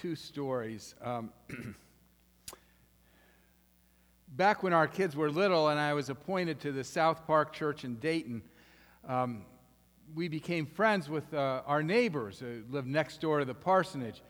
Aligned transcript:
two 0.00 0.14
stories. 0.14 0.94
Um, 1.02 1.30
back 4.36 4.62
when 4.62 4.72
our 4.72 4.86
kids 4.86 5.16
were 5.16 5.28
little 5.28 5.68
and 5.68 5.80
I 5.80 5.92
was 5.94 6.08
appointed 6.08 6.60
to 6.60 6.70
the 6.70 6.84
South 6.84 7.26
Park 7.26 7.52
Church 7.52 7.82
in 7.82 7.96
Dayton, 7.96 8.42
um, 9.08 9.42
we 10.14 10.28
became 10.28 10.66
friends 10.66 11.08
with 11.08 11.34
uh, 11.34 11.62
our 11.66 11.82
neighbors 11.82 12.38
who 12.38 12.62
lived 12.70 12.86
next 12.86 13.20
door 13.20 13.40
to 13.40 13.44
the 13.44 13.54
parsonage. 13.54 14.22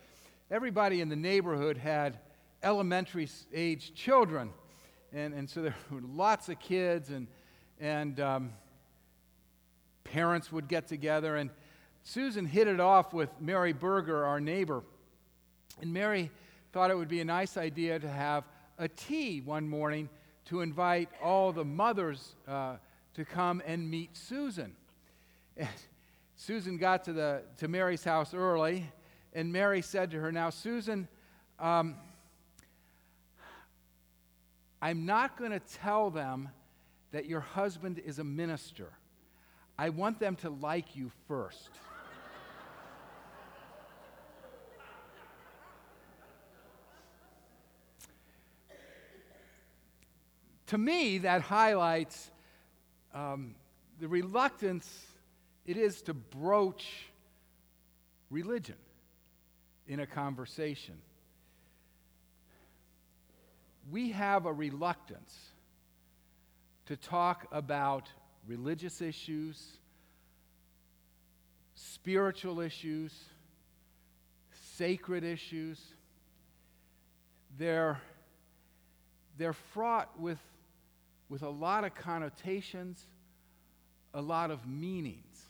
Everybody 0.51 1.03
in 1.03 1.11
the 1.11 1.17
neighborhood 1.17 1.77
had 1.77 2.19
elementary 2.63 3.29
age 3.53 3.93
children, 3.95 4.51
and, 5.13 5.35
and 5.35 5.51
so 5.51 5.61
there 5.61 5.77
were 5.91 6.01
lots 6.01 6.49
of 6.49 6.59
kids, 6.61 7.11
and, 7.11 7.27
and 7.79 8.19
um, 8.21 8.53
parents 10.05 10.51
would 10.51 10.67
get 10.67 10.89
together. 10.89 11.37
And 11.37 11.51
Susan 12.05 12.47
hit 12.47 12.69
it 12.69 12.81
off 12.81 13.13
with 13.13 13.29
Mary 13.39 13.75
Berger, 13.75 14.25
our 14.25 14.41
neighbor. 14.41 14.83
And 15.81 15.93
Mary 15.93 16.31
thought 16.73 16.91
it 16.91 16.97
would 16.97 17.09
be 17.09 17.21
a 17.21 17.25
nice 17.25 17.57
idea 17.57 17.99
to 17.99 18.09
have 18.09 18.45
a 18.79 18.89
tea 18.89 19.41
one 19.41 19.69
morning 19.69 20.09
to 20.47 20.61
invite 20.61 21.09
all 21.23 21.53
the 21.53 21.65
mothers 21.65 22.35
uh, 22.47 22.77
to 23.15 23.25
come 23.25 23.63
and 23.67 23.91
meet 23.91 24.17
Susan. 24.17 24.75
And 25.57 25.69
Susan 26.37 26.79
got 26.79 27.05
to, 27.05 27.13
the, 27.13 27.43
to 27.59 27.69
Mary's 27.69 28.05
house 28.05 28.33
early, 28.33 28.91
and 29.35 29.53
Mary 29.53 29.83
said 29.83 30.11
to 30.13 30.21
her, 30.21 30.31
Now, 30.31 30.51
Susan, 30.51 31.09
um, 31.59 31.97
I'm 34.81 35.05
not 35.05 35.37
going 35.37 35.51
to 35.51 35.61
tell 35.61 36.11
them 36.11 36.49
that 37.11 37.27
your 37.27 37.41
husband 37.41 38.01
is 38.05 38.19
a 38.19 38.25
minister. 38.25 38.93
I 39.77 39.89
want 39.89 40.21
them 40.21 40.37
to 40.37 40.51
like 40.51 40.95
you 40.95 41.11
first. 41.27 41.71
To 50.69 50.79
me, 50.79 51.19
that 51.19 51.43
highlights 51.43 52.31
um, 53.15 53.55
the 54.01 54.09
reluctance 54.09 54.89
it 55.67 55.77
is 55.77 56.01
to 56.03 56.15
broach 56.15 56.87
religion 58.31 58.77
in 59.87 60.01
a 60.01 60.07
conversation. 60.07 60.95
We 63.91 64.11
have 64.13 64.47
a 64.47 64.53
reluctance 64.53 65.35
to 66.87 66.97
talk 66.97 67.47
about 67.53 68.09
religious 68.47 69.01
issues, 69.01 69.79
spiritual 71.75 72.61
issues, 72.61 73.13
sacred 74.77 75.25
issues. 75.25 75.81
They're, 77.59 78.01
they're 79.37 79.53
fraught 79.53 80.19
with 80.19 80.39
with 81.29 81.43
a 81.43 81.49
lot 81.49 81.85
of 81.85 81.95
connotations, 81.95 83.07
a 84.15 84.21
lot 84.21 84.51
of 84.51 84.67
meanings. 84.67 85.45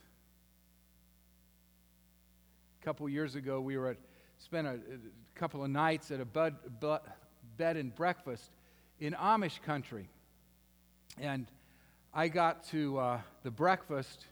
A 2.80 2.84
couple 2.84 3.08
years 3.08 3.34
ago, 3.34 3.60
we 3.60 3.76
were 3.76 3.90
at, 3.90 3.96
spent 4.38 4.66
a, 4.66 4.70
a 4.70 5.38
couple 5.38 5.62
of 5.62 5.70
nights 5.70 6.10
at 6.10 6.20
a 6.20 6.24
bud, 6.24 6.56
bed 7.56 7.76
and 7.76 7.94
breakfast 7.94 8.50
in 9.00 9.14
Amish 9.14 9.62
country. 9.62 10.08
And 11.20 11.46
I 12.12 12.28
got 12.28 12.64
to 12.70 12.98
uh, 12.98 13.20
the 13.42 13.50
breakfast 13.50 14.26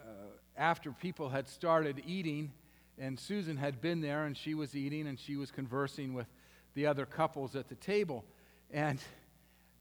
uh, 0.00 0.10
after 0.56 0.92
people 0.92 1.28
had 1.28 1.48
started 1.48 2.02
eating, 2.06 2.52
and 2.98 3.18
Susan 3.18 3.56
had 3.56 3.80
been 3.80 4.00
there, 4.00 4.24
and 4.24 4.36
she 4.36 4.54
was 4.54 4.74
eating, 4.74 5.06
and 5.06 5.18
she 5.18 5.36
was 5.36 5.50
conversing 5.50 6.14
with 6.14 6.26
the 6.74 6.86
other 6.86 7.06
couples 7.06 7.56
at 7.56 7.68
the 7.68 7.74
table. 7.74 8.24
And 8.70 8.98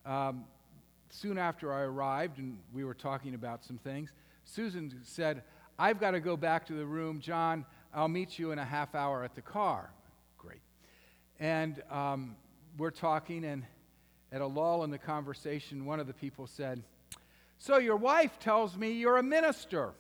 um, 0.06 0.46
soon 1.10 1.38
after 1.38 1.74
I 1.74 1.82
arrived 1.82 2.38
and 2.38 2.58
we 2.74 2.84
were 2.84 2.94
talking 2.94 3.34
about 3.34 3.64
some 3.64 3.78
things, 3.78 4.12
Susan 4.46 4.94
said, 5.04 5.44
I've 5.80 6.00
got 6.00 6.12
to 6.12 6.20
go 6.20 6.38
back 6.38 6.66
to 6.68 6.74
the 6.74 6.86
room. 6.86 7.20
John, 7.20 7.66
I'll 7.94 8.08
meet 8.08 8.40
you 8.40 8.52
in 8.52 8.60
a 8.60 8.66
half 8.66 8.96
hour 8.96 9.24
at 9.24 9.36
the 9.36 9.42
car. 9.42 9.90
Great. 10.38 10.62
And 11.40 11.82
um, 11.92 12.36
we're 12.78 12.92
talking, 12.92 13.44
and 13.44 13.64
at 14.32 14.42
a 14.42 14.48
lull 14.48 14.84
in 14.84 14.90
the 14.90 14.98
conversation, 14.98 15.86
one 15.86 16.00
of 16.00 16.08
the 16.08 16.14
people 16.14 16.48
said, 16.48 16.84
So 17.60 17.78
your 17.78 17.98
wife 17.98 18.40
tells 18.40 18.76
me 18.76 18.92
you're 18.92 19.18
a 19.18 19.24
minister. 19.24 19.92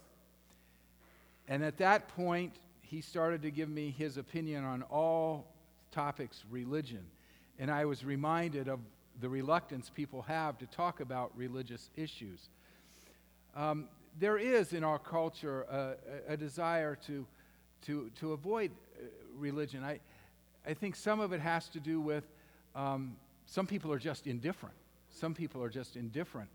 And 1.47 1.63
at 1.63 1.77
that 1.77 2.09
point, 2.09 2.53
he 2.81 3.01
started 3.01 3.41
to 3.43 3.51
give 3.51 3.69
me 3.69 3.93
his 3.97 4.17
opinion 4.17 4.63
on 4.63 4.83
all 4.83 5.45
topics 5.91 6.43
religion. 6.49 7.05
And 7.59 7.71
I 7.71 7.85
was 7.85 8.03
reminded 8.03 8.67
of 8.67 8.79
the 9.19 9.29
reluctance 9.29 9.89
people 9.89 10.21
have 10.23 10.57
to 10.59 10.65
talk 10.67 10.99
about 10.99 11.31
religious 11.35 11.89
issues. 11.95 12.49
Um, 13.55 13.87
there 14.19 14.37
is 14.37 14.73
in 14.73 14.83
our 14.83 14.99
culture 14.99 15.63
a, 15.63 16.33
a, 16.33 16.37
desire 16.37 16.95
to, 17.07 17.25
to, 17.85 18.11
to 18.19 18.33
avoid 18.33 18.71
uh, 18.71 19.05
religion. 19.35 19.83
I, 19.83 19.99
I 20.65 20.73
think 20.73 20.95
some 20.95 21.19
of 21.19 21.33
it 21.33 21.39
has 21.39 21.67
to 21.69 21.79
do 21.79 21.99
with 21.99 22.23
um, 22.75 23.15
some 23.45 23.65
people 23.65 23.91
are 23.91 23.99
just 23.99 24.27
indifferent. 24.27 24.75
Some 25.09 25.33
people 25.33 25.63
are 25.63 25.69
just 25.69 25.95
indifferent. 25.95 26.49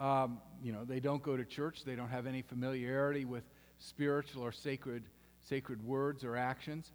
Um, 0.00 0.40
you 0.62 0.72
know, 0.72 0.84
they 0.84 1.00
don't 1.00 1.22
go 1.22 1.36
to 1.36 1.44
church, 1.44 1.84
they 1.84 1.94
don't 1.94 2.08
have 2.08 2.26
any 2.26 2.42
familiarity 2.42 3.24
with 3.24 3.44
spiritual 3.78 4.42
or 4.42 4.52
sacred, 4.52 5.04
sacred 5.40 5.84
words 5.86 6.24
or 6.24 6.36
actions. 6.36 6.92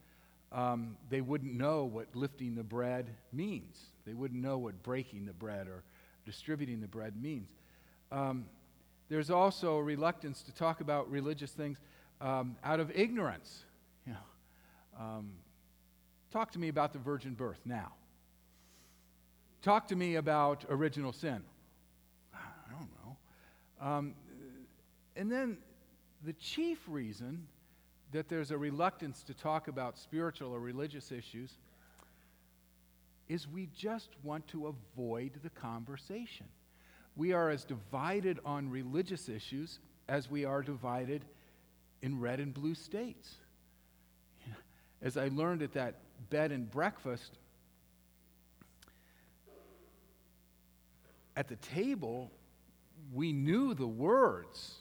Um, 0.51 0.97
they 1.09 1.21
wouldn't 1.21 1.53
know 1.53 1.85
what 1.85 2.07
lifting 2.15 2.55
the 2.55 2.63
bread 2.63 3.09
means. 3.31 3.77
They 4.05 4.13
wouldn't 4.13 4.41
know 4.41 4.57
what 4.57 4.81
breaking 4.81 5.25
the 5.25 5.33
bread 5.33 5.67
or 5.67 5.83
distributing 6.25 6.81
the 6.81 6.87
bread 6.87 7.21
means. 7.21 7.49
Um, 8.11 8.45
there's 9.09 9.29
also 9.29 9.75
a 9.75 9.83
reluctance 9.83 10.41
to 10.43 10.53
talk 10.53 10.81
about 10.81 11.09
religious 11.09 11.51
things 11.51 11.79
um, 12.21 12.55
out 12.63 12.79
of 12.79 12.91
ignorance. 12.95 13.63
You 14.05 14.13
know, 14.13 14.99
um, 14.99 15.31
talk 16.31 16.51
to 16.51 16.59
me 16.59 16.67
about 16.69 16.93
the 16.93 16.99
virgin 16.99 17.33
birth 17.33 17.59
now. 17.65 17.93
Talk 19.61 19.87
to 19.89 19.95
me 19.95 20.15
about 20.15 20.65
original 20.69 21.11
sin. 21.11 21.43
I 22.33 22.71
don't 22.71 22.89
know. 23.03 23.87
Um, 23.87 24.15
and 25.15 25.31
then 25.31 25.57
the 26.25 26.33
chief 26.33 26.79
reason 26.87 27.47
that 28.11 28.27
there's 28.27 28.51
a 28.51 28.57
reluctance 28.57 29.23
to 29.23 29.33
talk 29.33 29.67
about 29.67 29.97
spiritual 29.97 30.51
or 30.53 30.59
religious 30.59 31.11
issues 31.11 31.57
is 33.27 33.47
we 33.47 33.69
just 33.75 34.09
want 34.23 34.47
to 34.47 34.67
avoid 34.67 35.31
the 35.43 35.49
conversation. 35.51 36.47
We 37.15 37.33
are 37.33 37.49
as 37.49 37.63
divided 37.63 38.39
on 38.43 38.69
religious 38.69 39.29
issues 39.29 39.79
as 40.07 40.29
we 40.29 40.45
are 40.45 40.63
divided 40.63 41.23
in 42.01 42.19
red 42.19 42.39
and 42.39 42.53
blue 42.53 42.73
states. 42.73 43.35
As 45.01 45.17
I 45.17 45.27
learned 45.27 45.61
at 45.61 45.73
that 45.73 45.95
bed 46.29 46.51
and 46.51 46.69
breakfast, 46.71 47.37
at 51.35 51.47
the 51.47 51.57
table, 51.57 52.31
we 53.13 53.31
knew 53.31 53.73
the 53.73 53.87
words, 53.87 54.75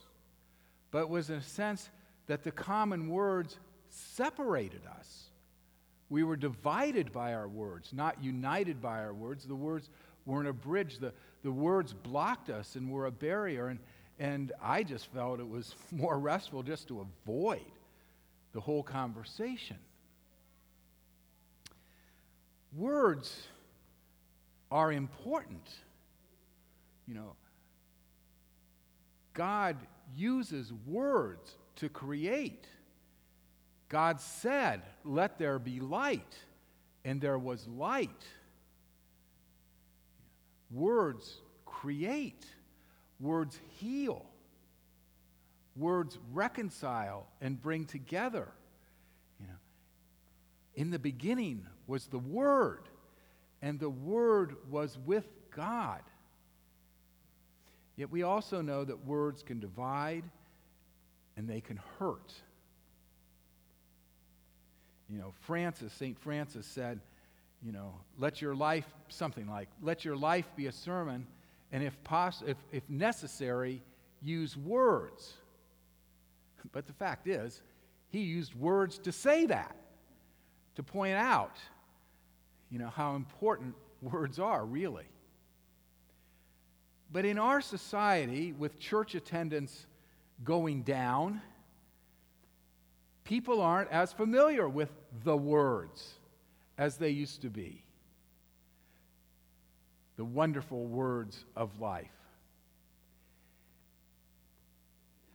but 0.90 1.10
was 1.10 1.28
in 1.28 1.36
a 1.36 1.42
sense 1.42 1.88
that 2.28 2.44
the 2.44 2.52
common 2.52 3.08
words 3.08 3.58
separated 3.90 4.82
us. 4.98 5.24
We 6.10 6.22
were 6.22 6.36
divided 6.36 7.12
by 7.12 7.34
our 7.34 7.48
words, 7.48 7.92
not 7.92 8.22
united 8.22 8.80
by 8.80 9.00
our 9.00 9.12
words. 9.12 9.44
The 9.44 9.54
words 9.54 9.90
weren't 10.24 10.48
a 10.48 10.52
bridge. 10.52 10.98
The, 10.98 11.12
the 11.42 11.52
words 11.52 11.92
blocked 11.92 12.48
us 12.48 12.76
and 12.76 12.90
were 12.90 13.06
a 13.06 13.10
barrier. 13.10 13.68
And, 13.68 13.80
and 14.18 14.52
I 14.62 14.84
just 14.84 15.12
felt 15.12 15.40
it 15.40 15.48
was 15.48 15.74
more 15.90 16.18
restful 16.18 16.62
just 16.62 16.88
to 16.88 17.06
avoid 17.26 17.60
the 18.52 18.60
whole 18.60 18.82
conversation. 18.82 19.76
Words 22.74 23.46
are 24.70 24.92
important. 24.92 25.68
You 27.06 27.14
know, 27.14 27.36
God 29.32 29.76
uses 30.14 30.72
words 30.86 31.54
to 31.78 31.88
create. 31.88 32.66
God 33.88 34.20
said, 34.20 34.82
Let 35.04 35.38
there 35.38 35.58
be 35.58 35.80
light, 35.80 36.36
and 37.04 37.20
there 37.20 37.38
was 37.38 37.66
light. 37.66 38.26
Words 40.70 41.40
create, 41.64 42.44
words 43.20 43.58
heal, 43.78 44.26
words 45.76 46.18
reconcile 46.32 47.26
and 47.40 47.60
bring 47.60 47.86
together. 47.86 48.48
You 49.40 49.46
know, 49.46 49.54
in 50.74 50.90
the 50.90 50.98
beginning 50.98 51.66
was 51.86 52.06
the 52.06 52.18
Word, 52.18 52.88
and 53.62 53.80
the 53.80 53.90
Word 53.90 54.56
was 54.68 54.98
with 55.06 55.26
God. 55.50 56.02
Yet 57.96 58.10
we 58.10 58.22
also 58.22 58.60
know 58.60 58.84
that 58.84 59.06
words 59.06 59.42
can 59.42 59.58
divide 59.58 60.24
and 61.38 61.48
they 61.48 61.60
can 61.60 61.80
hurt. 61.98 62.34
You 65.08 65.18
know, 65.18 65.32
Francis, 65.42 65.92
St. 65.92 66.18
Francis 66.18 66.66
said, 66.66 67.00
you 67.62 67.70
know, 67.72 67.94
let 68.18 68.42
your 68.42 68.56
life, 68.56 68.86
something 69.08 69.48
like, 69.48 69.68
let 69.80 70.04
your 70.04 70.16
life 70.16 70.50
be 70.56 70.66
a 70.66 70.72
sermon, 70.72 71.26
and 71.70 71.82
if, 71.82 71.96
poss- 72.02 72.42
if, 72.44 72.56
if 72.72 72.82
necessary, 72.90 73.82
use 74.20 74.56
words. 74.56 75.32
But 76.72 76.86
the 76.86 76.92
fact 76.92 77.28
is, 77.28 77.62
he 78.08 78.20
used 78.20 78.54
words 78.56 78.98
to 78.98 79.12
say 79.12 79.46
that, 79.46 79.76
to 80.74 80.82
point 80.82 81.14
out, 81.14 81.56
you 82.68 82.80
know, 82.80 82.88
how 82.88 83.14
important 83.14 83.74
words 84.02 84.40
are, 84.40 84.66
really. 84.66 85.06
But 87.12 87.24
in 87.24 87.38
our 87.38 87.60
society, 87.60 88.52
with 88.52 88.78
church 88.80 89.14
attendance 89.14 89.86
going 90.44 90.82
down, 90.82 91.40
people 93.24 93.60
aren't 93.60 93.90
as 93.90 94.12
familiar 94.12 94.68
with 94.68 94.90
the 95.24 95.36
words 95.36 96.14
as 96.76 96.96
they 96.96 97.10
used 97.10 97.42
to 97.42 97.50
be. 97.50 97.82
The 100.16 100.24
wonderful 100.24 100.86
words 100.86 101.44
of 101.56 101.80
life. 101.80 102.08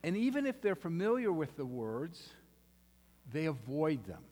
And 0.02 0.16
even 0.16 0.44
if 0.44 0.60
they're 0.60 0.74
familiar 0.74 1.32
with 1.32 1.56
the 1.56 1.64
words, 1.64 2.28
they 3.32 3.46
avoid 3.46 4.04
them 4.04 4.22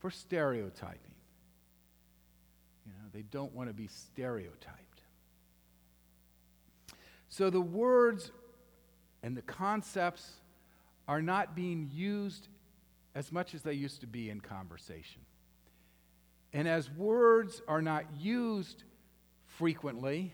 for 0.00 0.10
stereotyping. 0.10 0.98
You 2.84 2.92
know, 2.92 3.08
they 3.12 3.22
don't 3.22 3.54
want 3.54 3.70
to 3.70 3.74
be 3.74 3.86
stereotyped. 3.86 5.02
So 7.30 7.48
the 7.48 7.60
words 7.60 8.30
and 9.28 9.36
the 9.36 9.42
concepts 9.42 10.26
are 11.06 11.20
not 11.20 11.54
being 11.54 11.90
used 11.92 12.48
as 13.14 13.30
much 13.30 13.54
as 13.54 13.60
they 13.60 13.74
used 13.74 14.00
to 14.00 14.06
be 14.06 14.30
in 14.30 14.40
conversation. 14.40 15.20
And 16.54 16.66
as 16.66 16.90
words 16.90 17.60
are 17.68 17.82
not 17.82 18.06
used 18.18 18.84
frequently, 19.44 20.32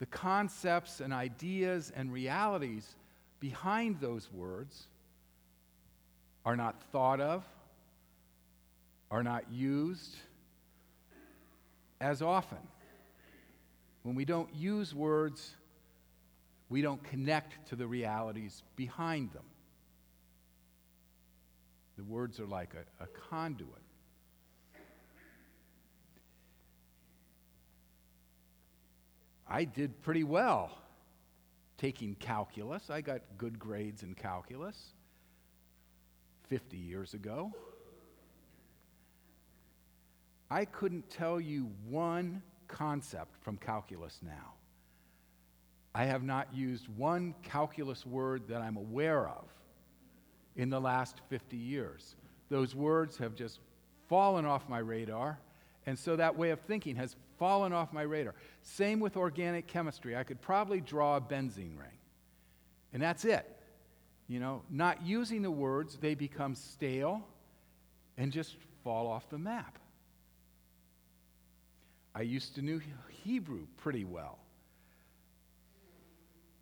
the 0.00 0.06
concepts 0.06 0.98
and 0.98 1.12
ideas 1.12 1.92
and 1.94 2.12
realities 2.12 2.96
behind 3.38 4.00
those 4.00 4.28
words 4.32 4.88
are 6.44 6.56
not 6.56 6.82
thought 6.90 7.20
of, 7.20 7.44
are 9.12 9.22
not 9.22 9.44
used 9.52 10.16
as 12.00 12.20
often. 12.20 12.58
When 14.02 14.16
we 14.16 14.24
don't 14.24 14.52
use 14.56 14.92
words, 14.92 15.54
we 16.68 16.82
don't 16.82 17.02
connect 17.02 17.68
to 17.68 17.76
the 17.76 17.86
realities 17.86 18.62
behind 18.76 19.32
them. 19.32 19.44
The 21.96 22.04
words 22.04 22.38
are 22.38 22.46
like 22.46 22.74
a, 22.74 23.04
a 23.04 23.06
conduit. 23.06 23.82
I 29.50 29.64
did 29.64 30.02
pretty 30.02 30.24
well 30.24 30.70
taking 31.78 32.14
calculus. 32.16 32.90
I 32.90 33.00
got 33.00 33.20
good 33.38 33.58
grades 33.58 34.02
in 34.02 34.14
calculus 34.14 34.92
50 36.48 36.76
years 36.76 37.14
ago. 37.14 37.52
I 40.50 40.64
couldn't 40.64 41.08
tell 41.08 41.40
you 41.40 41.70
one 41.88 42.42
concept 42.66 43.42
from 43.42 43.56
calculus 43.56 44.20
now. 44.22 44.57
I 45.94 46.04
have 46.04 46.22
not 46.22 46.54
used 46.54 46.86
one 46.96 47.34
calculus 47.42 48.06
word 48.06 48.48
that 48.48 48.60
I'm 48.60 48.76
aware 48.76 49.28
of 49.28 49.44
in 50.56 50.70
the 50.70 50.80
last 50.80 51.20
50 51.28 51.56
years. 51.56 52.16
Those 52.50 52.74
words 52.74 53.16
have 53.18 53.34
just 53.34 53.60
fallen 54.08 54.44
off 54.44 54.68
my 54.68 54.78
radar, 54.78 55.38
and 55.86 55.98
so 55.98 56.16
that 56.16 56.36
way 56.36 56.50
of 56.50 56.60
thinking 56.60 56.96
has 56.96 57.16
fallen 57.38 57.72
off 57.72 57.92
my 57.92 58.02
radar. 58.02 58.34
Same 58.62 59.00
with 59.00 59.16
organic 59.16 59.66
chemistry. 59.66 60.16
I 60.16 60.24
could 60.24 60.40
probably 60.40 60.80
draw 60.80 61.16
a 61.16 61.20
benzene 61.20 61.78
ring, 61.78 61.98
and 62.92 63.02
that's 63.02 63.24
it. 63.24 63.46
You 64.28 64.40
know, 64.40 64.62
not 64.68 65.02
using 65.06 65.42
the 65.42 65.50
words, 65.50 65.96
they 65.96 66.14
become 66.14 66.54
stale 66.54 67.22
and 68.18 68.30
just 68.30 68.56
fall 68.84 69.06
off 69.06 69.30
the 69.30 69.38
map. 69.38 69.78
I 72.14 72.22
used 72.22 72.56
to 72.56 72.62
know 72.62 72.80
Hebrew 73.22 73.66
pretty 73.78 74.04
well. 74.04 74.38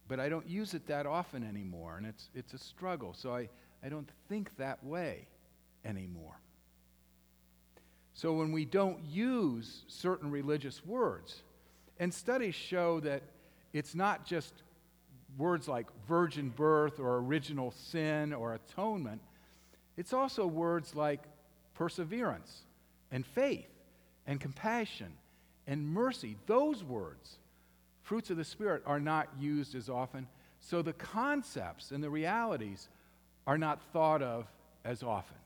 But 0.09 0.21
I 0.21 0.29
don't 0.29 0.49
use 0.49 0.75
it 0.75 0.87
that 0.87 1.07
often 1.07 1.43
anymore, 1.43 1.97
and 1.97 2.07
it's, 2.07 2.29
it's 2.35 2.55
a 2.55 2.59
struggle. 2.59 3.13
So 3.13 3.35
I, 3.35 3.49
I 3.85 3.89
don't 3.89 4.09
think 4.29 4.57
that 4.57 4.85
way 4.85 5.27
anymore. 5.85 6.39
So 8.15 8.33
when 8.33 8.53
we 8.53 8.65
don't 8.65 9.05
use 9.05 9.83
certain 9.89 10.31
religious 10.31 10.85
words, 10.87 11.43
and 11.99 12.13
studies 12.13 12.55
show 12.55 13.01
that 13.01 13.23
it's 13.73 13.95
not 13.95 14.25
just 14.25 14.55
words 15.37 15.69
like 15.69 15.87
virgin 16.09 16.51
birth 16.51 16.99
or 16.99 17.19
original 17.19 17.73
sin 17.73 18.33
or 18.33 18.55
atonement, 18.55 19.21
it's 19.97 20.13
also 20.13 20.47
words 20.47 20.95
like 20.95 21.23
perseverance 21.75 22.63
and 23.11 23.25
faith 23.27 23.69
and 24.27 24.41
compassion 24.41 25.13
and 25.67 25.87
mercy. 25.87 26.37
Those 26.47 26.83
words, 26.83 27.39
fruits 28.07 28.31
of 28.31 28.37
the 28.37 28.45
Spirit, 28.45 28.85
are 28.87 29.01
not 29.01 29.29
used 29.37 29.75
as 29.75 29.89
often. 29.89 30.29
So 30.61 30.81
the 30.81 30.93
concepts 30.93 31.91
and 31.91 32.03
the 32.03 32.09
realities 32.09 32.89
are 33.49 33.59
not 33.59 33.83
thought 33.93 34.23
of 34.23 34.47
as 34.85 35.03
often. 35.03 35.37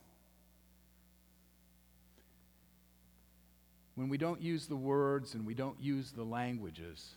When 3.95 4.09
we 4.09 4.17
don't 4.19 4.41
use 4.41 4.67
the 4.67 4.75
words 4.75 5.33
and 5.33 5.43
we 5.45 5.55
don't 5.55 5.79
use 5.81 6.11
the 6.11 6.23
languages, 6.23 7.09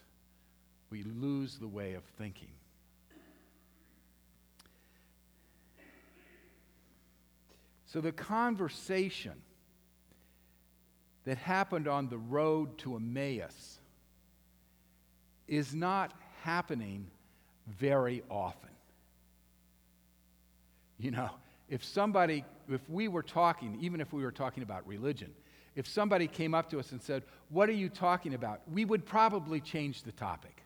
we 0.88 1.02
lose 1.02 1.58
the 1.58 1.68
way 1.68 1.92
of 1.92 2.04
thinking. 2.16 2.48
So 7.84 8.00
the 8.00 8.12
conversation 8.12 9.34
that 11.24 11.36
happened 11.36 11.86
on 11.86 12.08
the 12.08 12.18
road 12.18 12.78
to 12.78 12.96
Emmaus 12.96 13.78
is 15.48 15.74
not 15.74 16.12
happening 16.42 17.06
very 17.66 18.22
often. 18.30 18.70
You 20.98 21.10
know, 21.10 21.30
if 21.68 21.84
somebody, 21.84 22.44
if 22.68 22.88
we 22.88 23.08
were 23.08 23.22
talking, 23.22 23.78
even 23.80 24.00
if 24.00 24.12
we 24.12 24.22
were 24.22 24.32
talking 24.32 24.62
about 24.62 24.86
religion, 24.86 25.32
if 25.74 25.88
somebody 25.88 26.26
came 26.26 26.54
up 26.54 26.70
to 26.70 26.78
us 26.78 26.92
and 26.92 27.02
said, 27.02 27.24
What 27.48 27.68
are 27.68 27.72
you 27.72 27.88
talking 27.88 28.34
about? 28.34 28.60
we 28.72 28.84
would 28.84 29.04
probably 29.04 29.60
change 29.60 30.02
the 30.02 30.12
topic 30.12 30.62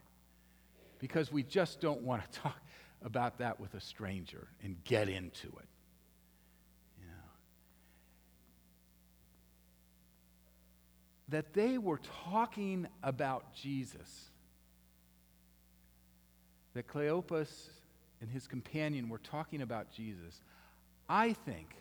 because 0.99 1.31
we 1.31 1.43
just 1.43 1.79
don't 1.81 2.01
want 2.01 2.21
to 2.31 2.39
talk 2.41 2.59
about 3.03 3.39
that 3.39 3.59
with 3.59 3.73
a 3.73 3.79
stranger 3.79 4.47
and 4.61 4.83
get 4.83 5.07
into 5.07 5.47
it. 5.47 5.67
You 6.99 7.05
know. 7.07 7.29
that 11.29 11.53
they 11.53 11.77
were 11.77 12.01
talking 12.23 12.87
about 13.01 13.53
Jesus. 13.53 14.28
That 16.73 16.87
Cleopas 16.87 17.69
and 18.21 18.29
his 18.29 18.47
companion 18.47 19.09
were 19.09 19.17
talking 19.19 19.61
about 19.61 19.91
Jesus, 19.91 20.41
I 21.07 21.33
think 21.33 21.75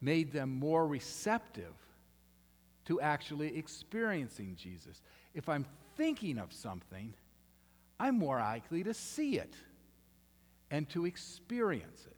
made 0.00 0.32
them 0.32 0.50
more 0.50 0.86
receptive 0.86 1.74
to 2.86 3.00
actually 3.00 3.56
experiencing 3.56 4.56
Jesus. 4.56 5.02
If 5.34 5.48
I'm 5.48 5.66
thinking 5.96 6.38
of 6.38 6.52
something, 6.52 7.12
I'm 7.98 8.18
more 8.18 8.38
likely 8.38 8.84
to 8.84 8.94
see 8.94 9.38
it 9.38 9.54
and 10.70 10.88
to 10.90 11.06
experience 11.06 12.06
it. 12.06 12.16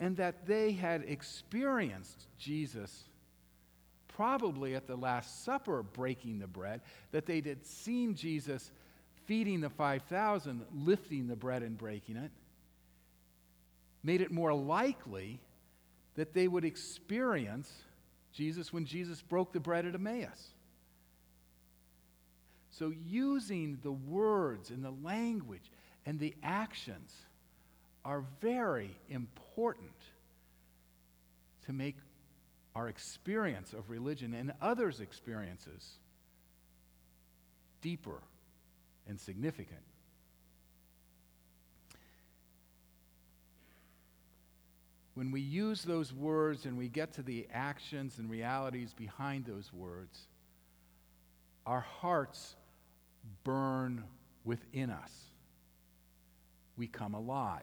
and 0.00 0.16
that 0.16 0.46
they 0.46 0.72
had 0.72 1.04
experienced 1.06 2.26
Jesus 2.38 3.04
probably 4.20 4.74
at 4.74 4.86
the 4.86 4.96
Last 4.96 5.46
Supper 5.46 5.82
breaking 5.82 6.40
the 6.40 6.46
bread, 6.46 6.82
that 7.10 7.24
they 7.24 7.40
had 7.40 7.64
seen 7.64 8.14
Jesus 8.14 8.70
feeding 9.24 9.62
the 9.62 9.70
5,000, 9.70 10.60
lifting 10.74 11.26
the 11.26 11.36
bread 11.36 11.62
and 11.62 11.78
breaking 11.78 12.18
it, 12.18 12.30
made 14.02 14.20
it 14.20 14.30
more 14.30 14.52
likely 14.52 15.40
that 16.16 16.34
they 16.34 16.46
would 16.46 16.66
experience 16.66 17.72
Jesus 18.34 18.74
when 18.74 18.84
Jesus 18.84 19.22
broke 19.22 19.54
the 19.54 19.58
bread 19.58 19.86
at 19.86 19.94
Emmaus. 19.94 20.50
So, 22.72 22.92
using 23.08 23.78
the 23.82 23.92
words 23.92 24.68
and 24.68 24.84
the 24.84 24.92
language 25.02 25.72
and 26.04 26.20
the 26.20 26.34
actions 26.42 27.10
are 28.04 28.22
very 28.42 28.94
important 29.08 29.96
to 31.64 31.72
make 31.72 31.96
our 32.80 32.88
experience 32.88 33.74
of 33.74 33.90
religion 33.90 34.32
and 34.32 34.54
others' 34.62 35.00
experiences 35.00 35.98
deeper 37.82 38.22
and 39.06 39.20
significant. 39.20 39.82
When 45.12 45.30
we 45.30 45.42
use 45.42 45.82
those 45.82 46.10
words 46.10 46.64
and 46.64 46.78
we 46.78 46.88
get 46.88 47.12
to 47.14 47.22
the 47.22 47.46
actions 47.52 48.16
and 48.16 48.30
realities 48.30 48.94
behind 48.94 49.44
those 49.44 49.70
words, 49.74 50.18
our 51.66 51.80
hearts 51.80 52.56
burn 53.44 54.04
within 54.42 54.88
us. 54.88 55.12
We 56.78 56.86
come 56.86 57.12
alive. 57.12 57.60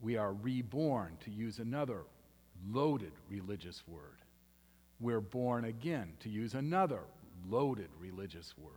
We 0.00 0.16
are 0.16 0.32
reborn, 0.32 1.16
to 1.24 1.32
use 1.32 1.58
another 1.58 2.02
loaded 2.68 3.12
religious 3.28 3.82
word. 3.86 4.18
We're 5.00 5.20
born 5.20 5.64
again, 5.64 6.14
to 6.20 6.28
use 6.28 6.54
another 6.54 7.00
loaded 7.48 7.88
religious 8.00 8.54
word. 8.56 8.72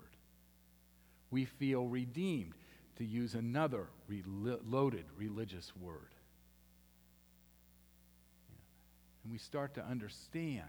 We 1.32 1.46
feel 1.46 1.86
redeemed, 1.86 2.54
to 2.98 3.06
use 3.06 3.36
another 3.36 3.88
re- 4.08 4.24
loaded 4.68 5.06
religious 5.18 5.72
word. 5.80 6.14
And 9.24 9.32
we 9.32 9.38
start 9.38 9.76
to 9.76 9.86
understand 9.86 10.64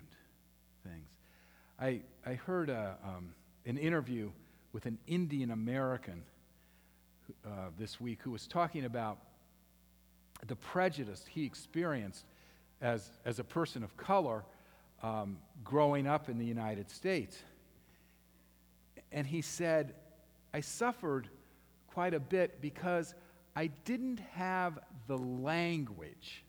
things. 0.84 1.08
I, 1.80 2.02
I 2.26 2.34
heard 2.34 2.68
a, 2.68 2.96
um, 3.04 3.34
an 3.66 3.78
interview 3.78 4.30
with 4.72 4.86
an 4.86 4.98
Indian 5.06 5.50
American 5.50 6.22
uh, 7.44 7.70
this 7.78 8.00
week 8.00 8.20
who 8.22 8.30
was 8.30 8.46
talking 8.46 8.84
about 8.84 9.18
the 10.46 10.56
prejudice 10.56 11.24
he 11.28 11.44
experienced 11.44 12.24
as, 12.80 13.10
as 13.24 13.38
a 13.38 13.44
person 13.44 13.82
of 13.82 13.96
color 13.96 14.44
um, 15.02 15.38
growing 15.64 16.06
up 16.06 16.28
in 16.28 16.38
the 16.38 16.44
United 16.44 16.90
States. 16.90 17.38
And 19.12 19.26
he 19.26 19.42
said, 19.42 19.94
I 20.52 20.60
suffered 20.60 21.28
quite 21.88 22.14
a 22.14 22.20
bit 22.20 22.60
because 22.60 23.14
I 23.56 23.68
didn't 23.84 24.20
have 24.34 24.78
the 25.06 25.18
language 25.18 26.44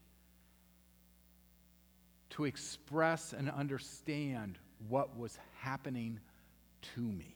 to 2.31 2.45
express 2.45 3.33
and 3.33 3.49
understand 3.49 4.57
what 4.87 5.17
was 5.17 5.37
happening 5.59 6.19
to 6.95 7.01
me. 7.01 7.35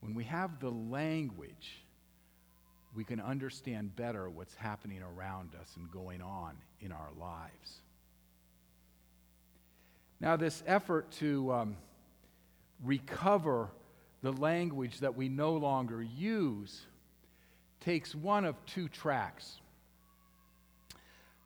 When 0.00 0.14
we 0.14 0.24
have 0.24 0.60
the 0.60 0.70
language, 0.70 1.84
we 2.94 3.04
can 3.04 3.20
understand 3.20 3.96
better 3.96 4.28
what's 4.28 4.54
happening 4.54 5.02
around 5.02 5.54
us 5.60 5.70
and 5.76 5.90
going 5.90 6.20
on 6.20 6.54
in 6.80 6.92
our 6.92 7.10
lives. 7.18 7.80
Now, 10.20 10.36
this 10.36 10.62
effort 10.66 11.10
to 11.12 11.52
um, 11.52 11.76
recover 12.84 13.68
the 14.22 14.32
language 14.32 15.00
that 15.00 15.16
we 15.16 15.28
no 15.28 15.54
longer 15.54 16.02
use 16.02 16.82
takes 17.80 18.14
one 18.14 18.44
of 18.44 18.54
two 18.66 18.88
tracks. 18.88 19.58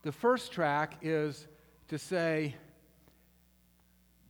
The 0.03 0.13
first 0.13 0.53
track 0.53 0.99
is 1.03 1.47
to 1.89 1.99
say, 1.99 2.55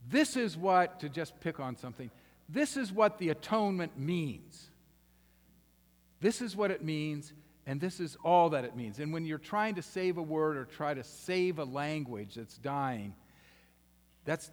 this 0.09 0.37
is 0.37 0.57
what, 0.57 1.01
to 1.01 1.09
just 1.09 1.39
pick 1.41 1.59
on 1.59 1.77
something, 1.77 2.11
this 2.49 2.77
is 2.77 2.93
what 2.93 3.19
the 3.19 3.31
atonement 3.31 3.99
means. 3.99 4.71
This 6.21 6.41
is 6.41 6.57
what 6.57 6.71
it 6.71 6.83
means, 6.83 7.33
and 7.67 7.81
this 7.81 8.01
is 8.01 8.17
all 8.25 8.51
that 8.51 8.65
it 8.65 8.77
means. 8.77 8.99
And 8.99 9.13
when 9.13 9.25
you're 9.25 9.39
trying 9.39 9.75
to 9.75 9.83
save 9.83 10.19
a 10.19 10.23
word 10.23 10.57
or 10.57 10.65
try 10.65 10.95
to 10.95 11.05
save 11.05 11.59
a 11.59 11.65
language 11.65 12.35
that's 12.35 12.59
dying, 12.59 13.15
that's 14.25 14.51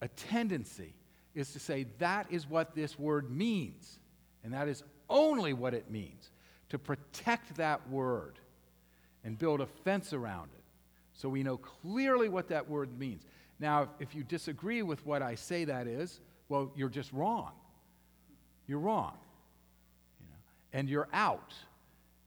a 0.00 0.08
tendency, 0.08 0.94
is 1.34 1.52
to 1.52 1.58
say 1.58 1.86
that 1.98 2.26
is 2.30 2.48
what 2.48 2.74
this 2.74 2.98
word 2.98 3.30
means. 3.30 3.98
And 4.44 4.52
that 4.52 4.68
is 4.68 4.82
only 5.08 5.52
what 5.52 5.74
it 5.74 5.90
means. 5.90 6.30
To 6.70 6.78
protect 6.78 7.56
that 7.56 7.88
word 7.88 8.38
and 9.24 9.38
build 9.38 9.60
a 9.60 9.66
fence 9.66 10.12
around 10.12 10.50
it 10.56 10.64
so 11.12 11.28
we 11.28 11.42
know 11.42 11.56
clearly 11.56 12.28
what 12.28 12.48
that 12.48 12.68
word 12.68 12.98
means. 12.98 13.24
Now, 13.58 13.88
if 13.98 14.14
you 14.14 14.22
disagree 14.22 14.82
with 14.82 15.04
what 15.06 15.22
I 15.22 15.34
say 15.34 15.64
that 15.64 15.86
is, 15.86 16.20
well, 16.48 16.70
you're 16.76 16.88
just 16.88 17.12
wrong. 17.12 17.52
You're 18.66 18.80
wrong. 18.80 19.16
And 20.76 20.90
you're 20.90 21.08
out. 21.14 21.54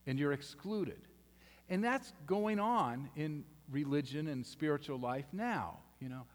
And 0.07 0.17
you're 0.17 0.33
excluded. 0.33 0.99
And 1.69 1.83
that's 1.83 2.13
going 2.25 2.59
on 2.59 3.09
in 3.15 3.43
religion 3.71 4.27
and 4.27 4.43
spiritual 4.43 4.99
life 4.99 5.25
now. 5.31 5.77
You 6.01 6.09
know, 6.09 6.25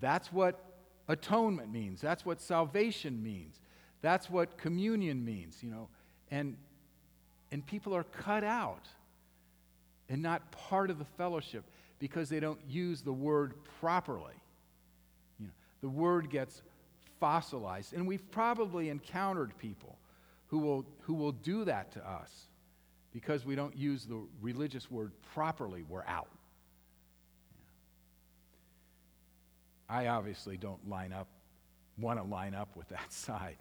that's 0.00 0.32
what 0.32 0.64
atonement 1.08 1.70
means. 1.70 2.00
That's 2.00 2.24
what 2.24 2.40
salvation 2.40 3.22
means. 3.22 3.60
That's 4.00 4.30
what 4.30 4.56
communion 4.56 5.22
means, 5.22 5.58
you 5.62 5.70
know. 5.70 5.88
And 6.30 6.56
and 7.50 7.66
people 7.66 7.94
are 7.94 8.04
cut 8.04 8.44
out 8.44 8.86
and 10.08 10.22
not 10.22 10.50
part 10.52 10.88
of 10.88 10.98
the 10.98 11.04
fellowship 11.04 11.64
because 11.98 12.30
they 12.30 12.40
don't 12.40 12.60
use 12.66 13.02
the 13.02 13.12
word 13.12 13.52
properly. 13.80 14.34
You 15.38 15.46
know, 15.46 15.52
the 15.82 15.88
word 15.88 16.30
gets 16.30 16.62
fossilized. 17.20 17.92
And 17.92 18.06
we've 18.06 18.30
probably 18.30 18.88
encountered 18.88 19.56
people 19.58 19.98
who 20.48 20.58
will, 20.58 20.86
who 21.02 21.14
will 21.14 21.32
do 21.32 21.64
that 21.64 21.92
to 21.92 22.06
us 22.06 22.48
because 23.12 23.44
we 23.44 23.54
don't 23.54 23.76
use 23.76 24.04
the 24.04 24.20
religious 24.40 24.90
word 24.90 25.12
properly, 25.34 25.82
we're 25.88 26.04
out. 26.06 26.28
I 29.88 30.08
obviously 30.08 30.56
don't 30.56 30.88
line 30.88 31.12
up, 31.12 31.28
want 31.98 32.18
to 32.18 32.24
line 32.24 32.54
up 32.54 32.76
with 32.76 32.88
that 32.88 33.12
side. 33.12 33.56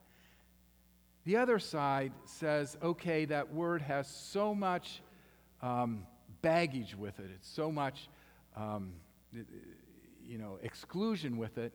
The 1.26 1.38
other 1.38 1.60
side 1.60 2.14
says, 2.26 2.78
okay, 2.82 3.26
that 3.26 3.54
word 3.54 3.82
has 3.82 4.08
so 4.08 4.56
much 4.56 5.02
um, 5.62 6.06
baggage 6.42 6.96
with 6.96 7.20
it, 7.20 7.30
it's 7.34 7.50
so 7.50 7.72
much, 7.72 8.10
um, 8.56 8.94
you 9.34 10.38
know, 10.38 10.60
exclusion 10.62 11.38
with 11.38 11.58
it 11.58 11.74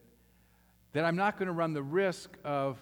that 0.92 1.04
I'm 1.04 1.16
not 1.16 1.38
going 1.38 1.46
to 1.46 1.52
run 1.52 1.72
the 1.72 1.82
risk 1.82 2.36
of, 2.44 2.78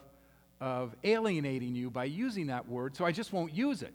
of 0.60 0.94
alienating 1.04 1.74
you 1.74 1.90
by 1.90 2.04
using 2.04 2.48
that 2.48 2.68
word, 2.68 2.96
so 2.96 3.04
I 3.04 3.12
just 3.12 3.32
won't 3.32 3.52
use 3.54 3.82
it. 3.82 3.94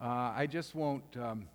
Uh, 0.00 0.32
I 0.36 0.46
just 0.46 0.74
won't. 0.74 1.04
Um, 1.16 1.48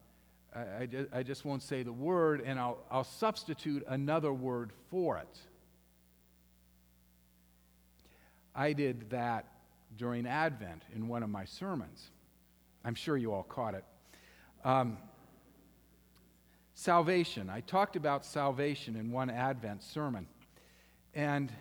I, 0.55 0.87
I, 1.11 1.23
just 1.23 1.45
won't 1.45 1.63
say 1.63 1.81
the 1.81 1.91
word, 1.91 2.43
and 2.45 2.59
I'll, 2.59 2.77
I'll 2.91 3.03
substitute 3.03 3.83
another 3.87 4.31
word 4.31 4.71
for 4.91 5.17
it. 5.17 5.39
I 8.55 8.73
did 8.73 9.09
that 9.09 9.47
during 9.97 10.27
Advent 10.27 10.83
in 10.95 11.07
one 11.07 11.23
of 11.23 11.29
my 11.29 11.45
sermons. 11.45 12.11
I'm 12.85 12.93
sure 12.93 13.17
you 13.17 13.33
all 13.33 13.41
caught 13.41 13.73
it. 13.73 13.83
Um, 14.63 14.97
salvation. 16.75 17.49
I 17.49 17.61
talked 17.61 17.95
about 17.95 18.25
salvation 18.25 18.95
in 18.95 19.11
one 19.11 19.29
Advent 19.29 19.81
sermon. 19.81 20.27
And 21.13 21.51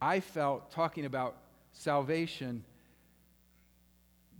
I 0.00 0.20
felt 0.20 0.70
talking 0.70 1.04
about 1.04 1.36
salvation 1.78 2.64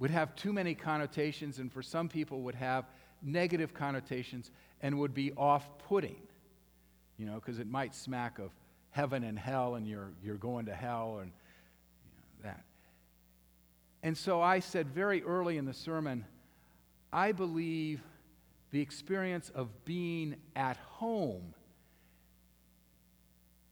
would 0.00 0.10
have 0.10 0.34
too 0.34 0.52
many 0.52 0.74
connotations, 0.74 1.58
and 1.58 1.72
for 1.72 1.82
some 1.82 2.08
people 2.08 2.42
would 2.42 2.54
have 2.54 2.84
negative 3.22 3.72
connotations 3.72 4.50
and 4.80 4.98
would 4.98 5.14
be 5.14 5.32
off 5.32 5.66
putting, 5.88 6.16
you 7.16 7.26
know, 7.26 7.34
because 7.34 7.58
it 7.58 7.66
might 7.68 7.94
smack 7.94 8.38
of 8.38 8.50
heaven 8.90 9.22
and 9.22 9.38
hell, 9.38 9.76
and 9.76 9.86
you're, 9.86 10.10
you're 10.22 10.36
going 10.36 10.66
to 10.66 10.74
hell, 10.74 11.18
and 11.20 11.30
you 11.30 12.10
know, 12.16 12.50
that. 12.50 12.64
And 14.02 14.16
so 14.16 14.40
I 14.40 14.60
said 14.60 14.88
very 14.88 15.22
early 15.22 15.58
in 15.58 15.64
the 15.64 15.74
sermon, 15.74 16.24
I 17.12 17.32
believe 17.32 18.00
the 18.70 18.80
experience 18.80 19.50
of 19.54 19.84
being 19.84 20.36
at 20.54 20.76
home 20.76 21.54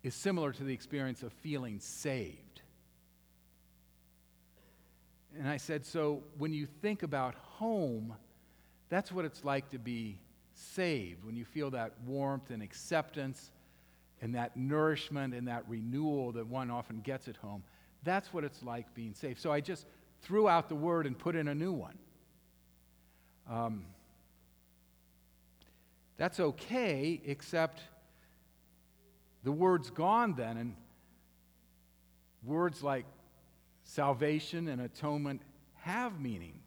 is 0.02 0.14
similar 0.14 0.52
to 0.52 0.64
the 0.64 0.73
experience 0.73 1.23
of 1.23 1.32
feeling 1.32 1.80
saved. 1.80 2.45
And 5.38 5.48
I 5.48 5.56
said, 5.56 5.84
so 5.84 6.22
when 6.38 6.52
you 6.52 6.66
think 6.66 7.02
about 7.02 7.34
home, 7.34 8.14
that's 8.88 9.12
what 9.12 9.24
it's 9.24 9.44
like 9.44 9.70
to 9.70 9.78
be 9.78 10.18
saved, 10.54 11.24
when 11.24 11.36
you 11.36 11.44
feel 11.44 11.70
that 11.70 11.92
warmth 12.06 12.50
and 12.50 12.62
acceptance 12.62 13.50
and 14.22 14.34
that 14.34 14.56
nourishment 14.56 15.34
and 15.34 15.48
that 15.48 15.64
renewal 15.68 16.32
that 16.32 16.46
one 16.46 16.70
often 16.70 17.00
gets 17.00 17.28
at 17.28 17.36
home. 17.36 17.62
That's 18.02 18.32
what 18.32 18.44
it's 18.44 18.62
like 18.62 18.94
being 18.94 19.12
saved. 19.12 19.40
So 19.40 19.52
I 19.52 19.60
just 19.60 19.86
threw 20.22 20.48
out 20.48 20.68
the 20.68 20.74
word 20.74 21.06
and 21.06 21.18
put 21.18 21.36
in 21.36 21.48
a 21.48 21.54
new 21.54 21.72
one. 21.72 21.98
Um, 23.50 23.84
that's 26.16 26.40
okay, 26.40 27.20
except 27.26 27.82
the 29.44 29.52
word's 29.52 29.90
gone 29.90 30.34
then, 30.34 30.56
and 30.56 30.74
words 32.42 32.82
like 32.82 33.04
salvation 33.86 34.68
and 34.68 34.80
atonement 34.82 35.40
have 35.74 36.20
meaning 36.20 36.58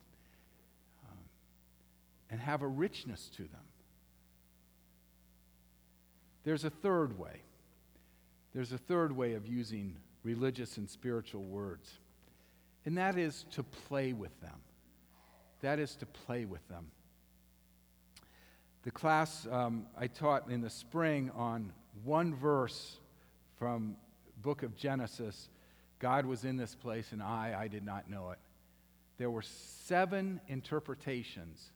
um, 1.04 1.18
and 2.32 2.40
have 2.40 2.62
a 2.62 2.68
richness 2.68 3.30
to 3.36 3.44
them. 3.44 3.62
There's 6.46 6.64
a 6.64 6.70
third 6.70 7.20
way. 7.20 7.42
There's 8.54 8.72
a 8.72 8.78
third 8.78 9.12
way 9.16 9.34
of 9.34 9.46
using 9.46 9.96
religious 10.24 10.78
and 10.78 10.90
spiritual 10.90 11.44
words, 11.44 11.92
and 12.86 12.98
that 12.98 13.18
is 13.18 13.46
to 13.52 13.64
play 13.64 14.14
with 14.14 14.40
them. 14.42 14.56
That 15.62 15.78
is 15.78 15.96
to 15.98 16.06
play 16.06 16.46
with 16.46 16.66
them. 16.70 16.88
The 18.84 18.92
class 18.92 19.46
um, 19.52 19.86
I 19.98 20.08
taught 20.08 20.50
in 20.50 20.62
the 20.62 20.70
spring 20.70 21.32
on 21.36 21.74
one 22.06 22.34
verse 22.34 22.98
from 23.58 23.98
book 24.42 24.64
of 24.64 24.76
Genesis, 24.76 25.50
God 26.00 26.26
was 26.26 26.46
in 26.46 26.58
this 26.58 26.76
place 26.76 27.12
and 27.12 27.22
I, 27.22 27.56
I 27.58 27.68
did 27.68 27.86
not 27.86 28.10
know 28.10 28.32
it. 28.32 28.40
There 29.18 29.30
were 29.30 29.42
seven 29.42 30.40
interpretations 30.48 31.72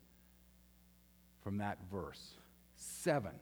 from 1.43 1.57
that 1.57 1.77
verse. 1.91 2.35
Seven. 2.75 3.33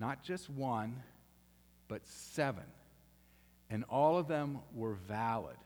Not 0.00 0.24
just 0.24 0.50
one, 0.50 1.02
but 1.86 2.04
seven. 2.06 2.64
And 3.70 3.84
all 3.88 4.18
of 4.18 4.26
them 4.26 4.58
were 4.74 4.94
valid. 4.94 5.56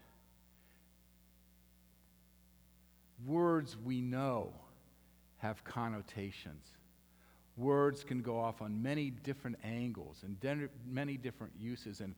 Words 3.26 3.76
we 3.83 4.02
know 4.02 4.52
have 5.38 5.64
connotations. 5.64 6.66
Words 7.56 8.04
can 8.04 8.21
go 8.21 8.38
off 8.38 8.61
on 8.61 8.83
many 8.83 9.11
different 9.11 9.56
angles 9.64 10.23
and 10.25 10.68
many 10.87 11.16
different 11.16 11.52
uses. 11.59 12.00
And 12.00 12.14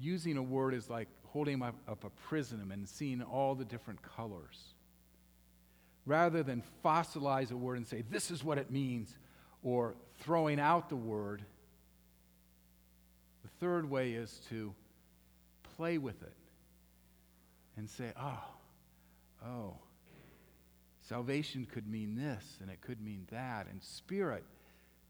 using 0.00 0.36
a 0.36 0.42
word 0.42 0.74
is 0.74 0.88
like 0.90 1.08
holding 1.26 1.62
up, 1.62 1.74
a 1.88 2.10
prism 2.28 2.70
and 2.70 2.88
seeing 2.88 3.22
all 3.22 3.54
the 3.54 3.64
different 3.64 4.00
colors. 4.02 4.74
Rather 6.06 6.42
than 6.42 6.62
fossilize 6.84 7.50
a 7.50 7.56
word 7.56 7.78
and 7.78 7.86
say, 7.86 8.02
this 8.10 8.30
is 8.30 8.44
what 8.44 8.58
it 8.58 8.70
means, 8.70 9.16
or 9.62 9.94
throwing 10.20 10.60
out 10.60 10.88
the 10.88 10.96
word, 10.96 11.42
the 13.42 13.48
third 13.60 13.88
way 13.88 14.12
is 14.12 14.40
to 14.50 14.74
play 15.76 15.98
with 15.98 16.22
it 16.22 16.36
and 17.76 17.88
say, 17.88 18.12
oh, 18.20 18.44
oh, 19.46 19.74
Salvation 21.08 21.66
could 21.66 21.86
mean 21.86 22.16
this 22.16 22.56
and 22.60 22.70
it 22.70 22.80
could 22.80 23.00
mean 23.00 23.26
that. 23.30 23.66
And 23.70 23.82
spirit 23.82 24.44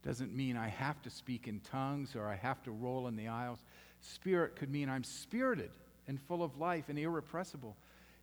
doesn't 0.05 0.35
mean 0.35 0.57
I 0.57 0.69
have 0.69 1.01
to 1.03 1.11
speak 1.11 1.47
in 1.47 1.61
tongues 1.61 2.17
or 2.17 2.27
I 2.27 2.35
have 2.35 2.63
to 2.65 2.73
roll 2.73 3.07
in 3.07 3.17
the 3.17 3.29
aisles. 3.29 3.61
Spirit 4.05 4.57
could 4.57 4.71
mean 4.71 4.89
I'm 4.89 5.05
spirited 5.05 5.71
and 6.07 6.21
full 6.21 6.43
of 6.43 6.59
life 6.59 6.89
and 6.89 6.99
irrepressible. 6.99 7.77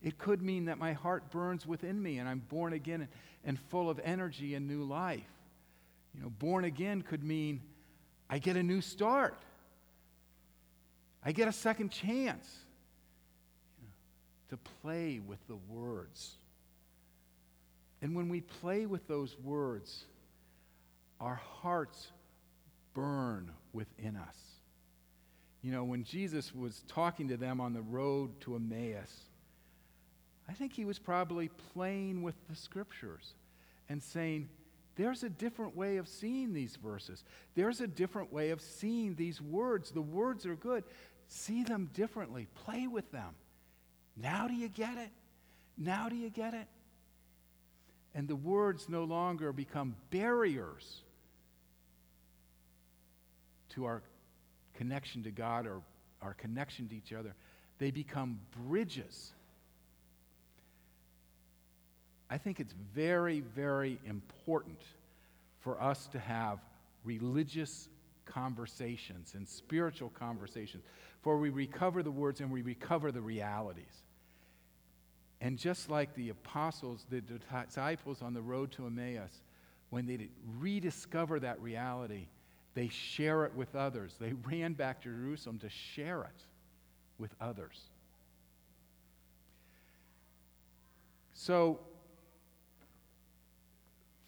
It 0.03 0.17
could 0.17 0.41
mean 0.41 0.65
that 0.65 0.77
my 0.77 0.93
heart 0.93 1.29
burns 1.31 1.65
within 1.65 2.01
me 2.01 2.17
and 2.17 2.27
I'm 2.27 2.43
born 2.49 2.73
again 2.73 3.07
and, 3.43 3.59
full 3.69 3.89
of 3.89 3.99
energy 4.03 4.55
and 4.55 4.67
new 4.67 4.83
life. 4.83 5.21
You 6.15 6.21
know, 6.21 6.29
born 6.29 6.65
again 6.65 7.01
could 7.01 7.23
mean 7.23 7.61
I 8.29 8.39
get 8.39 8.57
a 8.57 8.63
new 8.63 8.81
start. 8.81 9.37
I 11.23 11.31
get 11.31 11.47
a 11.47 11.53
second 11.53 11.89
chance 11.89 12.47
you 13.79 13.87
know, 13.87 14.57
to 14.57 14.71
play 14.81 15.19
with 15.25 15.39
the 15.47 15.57
words 15.69 16.35
and 18.01 18.15
when 18.15 18.29
we 18.29 18.41
play 18.41 18.85
with 18.85 19.07
those 19.07 19.37
words, 19.43 20.05
our 21.19 21.35
hearts 21.35 22.11
burn 22.93 23.51
within 23.73 24.15
us. 24.15 24.35
You 25.61 25.71
know, 25.71 25.83
when 25.83 26.03
Jesus 26.03 26.53
was 26.53 26.83
talking 26.87 27.27
to 27.29 27.37
them 27.37 27.61
on 27.61 27.73
the 27.73 27.81
road 27.81 28.39
to 28.41 28.55
Emmaus, 28.55 29.11
I 30.49 30.53
think 30.53 30.73
he 30.73 30.85
was 30.85 30.99
probably 30.99 31.49
playing 31.73 32.23
with 32.23 32.35
the 32.49 32.55
scriptures 32.55 33.33
and 33.89 34.01
saying, 34.01 34.49
there's 34.95 35.23
a 35.23 35.29
different 35.29 35.75
way 35.75 35.97
of 35.97 36.07
seeing 36.07 36.53
these 36.53 36.75
verses. 36.75 37.23
There's 37.55 37.79
a 37.79 37.87
different 37.87 38.33
way 38.33 38.49
of 38.49 38.61
seeing 38.61 39.15
these 39.15 39.41
words. 39.41 39.91
The 39.91 40.01
words 40.01 40.45
are 40.45 40.55
good. 40.55 40.83
See 41.27 41.63
them 41.63 41.89
differently. 41.93 42.47
Play 42.65 42.87
with 42.87 43.11
them. 43.11 43.35
Now 44.17 44.47
do 44.47 44.53
you 44.53 44.67
get 44.67 44.97
it? 44.97 45.09
Now 45.77 46.09
do 46.09 46.15
you 46.15 46.29
get 46.29 46.53
it? 46.53 46.67
and 48.13 48.27
the 48.27 48.35
words 48.35 48.89
no 48.89 49.03
longer 49.03 49.53
become 49.53 49.95
barriers 50.09 51.01
to 53.69 53.85
our 53.85 54.01
connection 54.81 55.21
to 55.21 55.29
God 55.29 55.67
or 55.67 55.79
our 56.23 56.33
connection 56.33 56.87
to 56.87 56.95
each 56.95 57.13
other. 57.13 57.35
They 57.77 57.91
become 57.91 58.39
bridges. 58.65 59.31
I 62.31 62.39
think 62.39 62.59
it's 62.59 62.73
very, 62.95 63.41
very 63.41 63.99
important 64.05 64.81
for 65.59 65.79
us 65.79 66.07
to 66.13 66.19
have 66.19 66.57
religious 67.03 67.89
conversations 68.25 69.35
and 69.35 69.47
spiritual 69.47 70.09
conversations, 70.09 70.83
for 71.21 71.37
we 71.37 71.51
recover 71.51 72.01
the 72.01 72.09
words 72.09 72.41
and 72.41 72.49
we 72.49 72.63
recover 72.63 73.11
the 73.11 73.21
realities. 73.21 74.01
And 75.41 75.59
just 75.59 75.91
like 75.91 76.15
the 76.15 76.29
apostles, 76.29 77.05
the 77.07 77.21
disciples 77.21 78.23
on 78.23 78.33
the 78.33 78.41
road 78.41 78.71
to 78.71 78.87
Emmaus, 78.87 79.41
when 79.91 80.07
they 80.07 80.29
rediscover 80.59 81.39
that 81.39 81.61
reality, 81.61 82.25
they 82.73 82.87
share 82.87 83.45
it 83.45 83.55
with 83.55 83.75
others. 83.75 84.15
They 84.19 84.33
ran 84.51 84.73
back 84.73 85.01
to 85.01 85.09
Jerusalem 85.09 85.59
to 85.59 85.69
share 85.69 86.21
it 86.23 86.45
with 87.17 87.33
others. 87.39 87.79
So, 91.33 91.79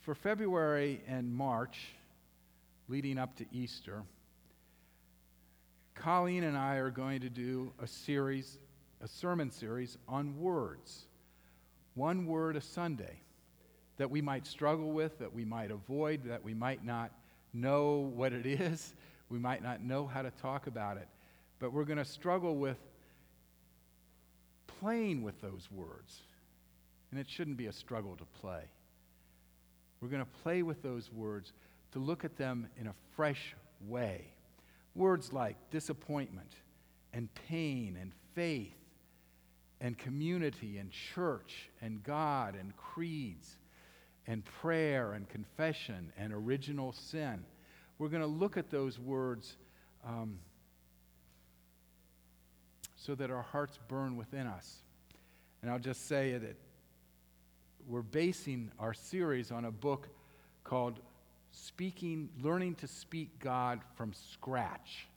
for 0.01 0.15
February 0.15 1.01
and 1.08 1.34
March, 1.34 1.77
leading 2.88 3.17
up 3.17 3.36
to 3.38 3.45
Easter, 3.51 4.03
Colleen 5.95 6.43
and 6.43 6.58
I 6.58 6.77
are 6.77 6.89
going 6.89 7.21
to 7.21 7.29
do 7.29 7.71
a 7.82 7.88
series 7.88 8.58
a 9.03 9.08
sermon 9.08 9.51
series 9.51 9.97
on 10.08 10.39
words, 10.39 11.08
one 11.95 12.25
word 12.25 12.56
a 12.56 12.62
Sunday, 12.62 13.19
that 13.97 14.10
we 14.10 14.21
might 14.21 14.47
struggle 14.47 14.91
with, 14.91 15.19
that 15.19 15.34
we 15.34 15.43
might 15.43 15.71
avoid, 15.71 16.23
that 16.23 16.41
we 16.41 16.53
might 16.53 16.86
not 16.86 17.12
know 17.53 18.11
what 18.15 18.33
it 18.33 18.45
is, 18.45 18.93
we 19.29 19.39
might 19.39 19.63
not 19.63 19.81
know 19.81 20.07
how 20.07 20.21
to 20.21 20.31
talk 20.31 20.67
about 20.67 20.97
it. 20.97 21.07
But 21.59 21.73
we're 21.73 21.85
going 21.85 21.97
to 21.97 22.05
struggle 22.05 22.55
with 22.55 22.77
playing 24.79 25.23
with 25.23 25.39
those 25.41 25.69
words. 25.71 26.21
And 27.11 27.19
it 27.19 27.29
shouldn't 27.29 27.57
be 27.57 27.67
a 27.67 27.71
struggle 27.71 28.15
to 28.15 28.25
play. 28.41 28.63
We're 30.01 30.09
going 30.09 30.23
to 30.23 30.41
play 30.43 30.63
with 30.63 30.81
those 30.81 31.11
words 31.11 31.53
to 31.93 31.99
look 31.99 32.25
at 32.25 32.37
them 32.37 32.67
in 32.79 32.87
a 32.87 32.93
fresh 33.15 33.55
way. 33.87 34.25
Words 34.95 35.31
like 35.31 35.55
disappointment 35.71 36.51
and 37.13 37.29
pain 37.47 37.97
and 37.99 38.11
faith 38.35 38.75
and 39.79 39.97
community 39.97 40.77
and 40.77 40.91
church 40.91 41.69
and 41.81 42.03
God 42.03 42.55
and 42.55 42.75
creeds 42.75 43.57
and 44.27 44.43
prayer 44.45 45.13
and 45.13 45.27
confession 45.29 46.12
and 46.17 46.33
original 46.33 46.91
sin. 46.93 47.43
We're 47.97 48.09
going 48.09 48.21
to 48.21 48.27
look 48.27 48.57
at 48.57 48.69
those 48.69 48.99
words 48.99 49.55
um, 50.05 50.39
so 52.95 53.15
that 53.15 53.29
our 53.29 53.41
hearts 53.41 53.79
burn 53.88 54.15
within 54.15 54.47
us. 54.47 54.77
And 55.62 55.71
I'll 55.71 55.79
just 55.79 56.07
say 56.07 56.38
that 56.38 56.55
we're 57.88 58.01
basing 58.01 58.71
our 58.79 58.93
series 58.93 59.51
on 59.51 59.65
a 59.65 59.71
book 59.71 60.07
called 60.63 60.99
Speaking, 61.51 62.29
Learning 62.41 62.75
to 62.75 62.88
Speak 62.88 63.39
God 63.39 63.81
from 63.95 64.13
Scratch 64.13 65.07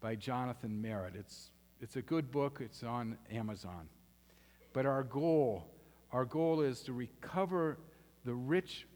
by 0.00 0.14
Jonathan 0.14 0.82
Merritt. 0.82 1.14
It's 1.16 1.50
it's 1.80 1.96
a 1.96 2.02
good 2.02 2.30
book, 2.30 2.60
it's 2.60 2.82
on 2.82 3.16
Amazon. 3.32 3.88
But 4.72 4.84
our 4.84 5.02
goal, 5.02 5.66
our 6.12 6.24
goal 6.24 6.60
is 6.60 6.80
to 6.82 6.92
recover 6.92 7.78
the 8.24 8.34
rich 8.34 8.86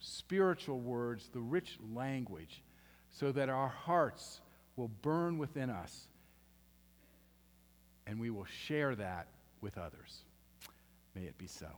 spiritual 0.00 0.80
words, 0.80 1.28
the 1.32 1.40
rich 1.40 1.78
language, 1.94 2.62
so 3.10 3.32
that 3.32 3.48
our 3.48 3.68
hearts 3.68 4.40
will 4.76 4.88
burn 5.02 5.38
within 5.38 5.70
us 5.70 6.08
and 8.06 8.18
we 8.18 8.30
will 8.30 8.46
share 8.46 8.94
that 8.94 9.28
with 9.60 9.76
others. 9.76 10.22
May 11.14 11.22
it 11.22 11.36
be 11.36 11.46
so. 11.46 11.68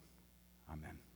Amen. 0.70 1.09